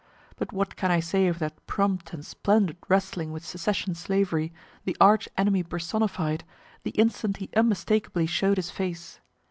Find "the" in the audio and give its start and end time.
4.83-4.97, 6.81-6.89